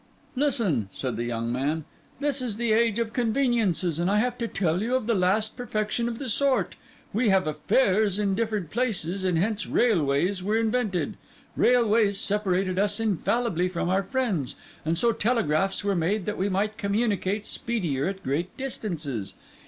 "Listen," 0.35 0.89
said 0.91 1.15
the 1.15 1.25
young 1.25 1.51
man; 1.51 1.85
"this 2.19 2.41
is 2.41 2.57
the 2.57 2.71
age 2.71 2.97
of 2.97 3.13
conveniences, 3.13 3.99
and 3.99 4.09
I 4.09 4.17
have 4.17 4.35
to 4.39 4.47
tell 4.47 4.81
you 4.81 4.95
of 4.95 5.05
the 5.05 5.13
last 5.13 5.55
perfection 5.55 6.07
of 6.09 6.17
the 6.17 6.27
sort. 6.27 6.73
We 7.13 7.29
have 7.29 7.45
affairs 7.45 8.17
in 8.17 8.33
different 8.33 8.71
places; 8.71 9.23
and 9.23 9.37
hence 9.37 9.67
railways 9.67 10.41
were 10.41 10.57
invented. 10.57 11.17
Railways 11.55 12.17
separated 12.19 12.79
us 12.79 12.99
infallibly 12.99 13.69
from 13.69 13.89
our 13.89 14.01
friends; 14.01 14.55
and 14.83 14.97
so 14.97 15.11
telegraphs 15.11 15.83
were 15.83 15.93
made 15.95 16.25
that 16.25 16.39
we 16.39 16.49
might 16.49 16.79
communicate 16.79 17.45
speedier 17.45 18.07
at 18.07 18.23
great 18.23 18.57
distances. 18.57 19.35